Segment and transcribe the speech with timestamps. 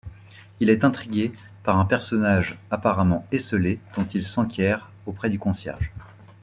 [0.59, 1.31] Il est intrigué
[1.63, 5.91] par un personnage apparemment esseulé, dont il s’enquiert auprès du concierge.